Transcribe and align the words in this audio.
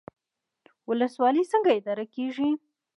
ولسوالۍ 0.89 1.43
څنګه 1.51 1.71
اداره 1.79 2.05
کیږي؟ 2.15 2.49